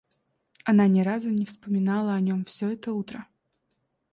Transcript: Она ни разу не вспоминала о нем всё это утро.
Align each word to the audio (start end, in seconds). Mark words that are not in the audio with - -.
Она 0.65 0.87
ни 0.87 1.01
разу 1.01 1.29
не 1.29 1.45
вспоминала 1.45 2.15
о 2.15 2.19
нем 2.21 2.43
всё 2.43 2.69
это 2.71 2.91
утро. 2.91 3.27